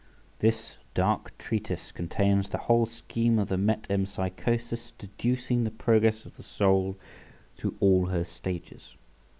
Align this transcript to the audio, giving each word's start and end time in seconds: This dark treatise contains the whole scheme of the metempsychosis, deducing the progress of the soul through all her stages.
This 0.39 0.77
dark 0.95 1.31
treatise 1.37 1.91
contains 1.91 2.49
the 2.49 2.57
whole 2.57 2.87
scheme 2.87 3.37
of 3.37 3.49
the 3.49 3.55
metempsychosis, 3.59 4.93
deducing 4.97 5.63
the 5.63 5.69
progress 5.69 6.25
of 6.25 6.37
the 6.37 6.41
soul 6.41 6.97
through 7.55 7.75
all 7.79 8.07
her 8.07 8.23
stages. 8.23 8.95